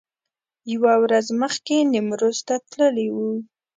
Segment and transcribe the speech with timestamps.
[0.73, 3.17] یوه ورځ مخکې نیمروز ته تللي و.